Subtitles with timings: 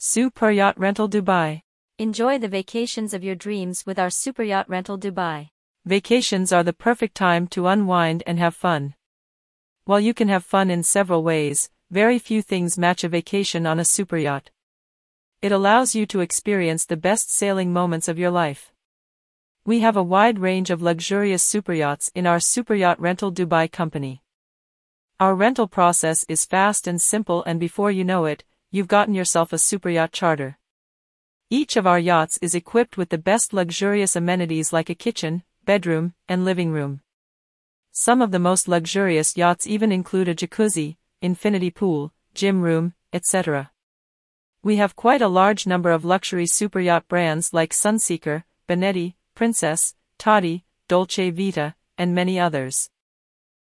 [0.00, 1.62] Super Yacht Rental Dubai.
[1.98, 5.48] Enjoy the vacations of your dreams with our Super Yacht Rental Dubai.
[5.86, 8.94] Vacations are the perfect time to unwind and have fun.
[9.86, 13.80] While you can have fun in several ways, very few things match a vacation on
[13.80, 14.52] a super yacht.
[15.42, 18.70] It allows you to experience the best sailing moments of your life.
[19.66, 23.68] We have a wide range of luxurious super yachts in our Super Yacht Rental Dubai
[23.68, 24.22] company.
[25.18, 29.52] Our rental process is fast and simple, and before you know it, you've gotten yourself
[29.52, 30.58] a super yacht charter.
[31.50, 36.14] Each of our yachts is equipped with the best luxurious amenities like a kitchen, bedroom,
[36.28, 37.00] and living room.
[37.92, 43.70] Some of the most luxurious yachts even include a jacuzzi, infinity pool, gym room, etc.
[44.62, 49.94] We have quite a large number of luxury super yacht brands like Sunseeker, Benetti, Princess,
[50.18, 52.90] Tati, Dolce Vita, and many others.